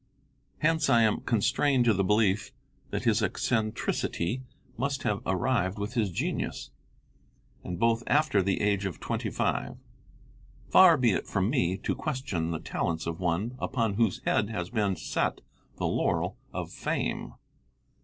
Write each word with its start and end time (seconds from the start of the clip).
Hence 0.61 0.89
I 0.89 1.03
am 1.03 1.21
constrained 1.21 1.85
to 1.85 1.93
the 1.93 2.03
belief 2.03 2.51
that 2.89 3.03
his 3.03 3.21
eccentricity 3.21 4.41
must 4.75 5.03
have 5.03 5.21
arrived 5.27 5.77
with 5.77 5.93
his 5.93 6.09
genius, 6.09 6.71
and 7.63 7.77
both 7.79 8.01
after 8.07 8.41
the 8.41 8.61
age 8.61 8.87
of 8.87 8.99
twenty 8.99 9.29
five. 9.29 9.77
Far 10.71 10.97
be 10.97 11.11
it 11.11 11.27
from 11.27 11.51
me 11.51 11.77
to 11.83 11.93
question 11.93 12.49
the 12.49 12.57
talents 12.57 13.05
of 13.05 13.19
one 13.19 13.55
upon 13.59 13.93
whose 13.93 14.23
head 14.25 14.49
has 14.49 14.71
been 14.71 14.95
set 14.95 15.41
the 15.77 15.85
laurel 15.85 16.35
of 16.51 16.71
fame! 16.71 17.35